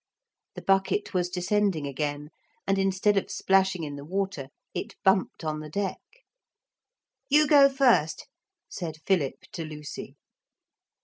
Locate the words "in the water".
3.83-4.49